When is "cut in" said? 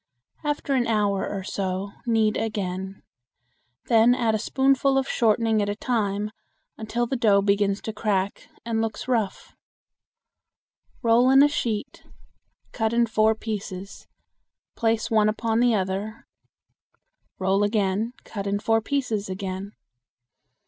12.71-13.05, 18.23-18.57